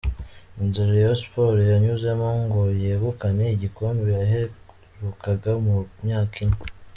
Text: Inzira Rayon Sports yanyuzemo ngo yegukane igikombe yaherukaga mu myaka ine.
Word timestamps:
Inzira 0.61 0.91
Rayon 0.95 1.17
Sports 1.21 1.69
yanyuzemo 1.71 2.27
ngo 2.43 2.61
yegukane 2.83 3.45
igikombe 3.55 4.07
yaherukaga 4.19 5.51
mu 5.65 5.75
myaka 6.05 6.35
ine. 6.45 6.57